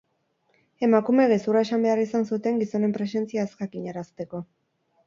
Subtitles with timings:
[0.87, 4.45] Emakumeek gezurra esan behar izan zuten gizonen presentzia ez jakinarazteko.